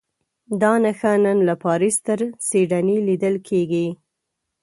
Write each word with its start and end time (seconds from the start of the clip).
دا 0.61 0.73
نښه 0.83 1.13
نن 1.23 1.37
له 1.47 1.55
پاریس 1.63 1.95
تر 2.05 2.19
سیډني 2.47 2.97
لیدل 3.07 3.35
کېږي. 3.47 3.87